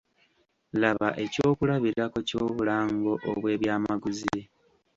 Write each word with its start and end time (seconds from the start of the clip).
Laba 0.81 1.07
ekyokulabirako 1.23 2.19
ky’obulango 2.27 3.13
obw’ebyamaguzi. 3.29 4.39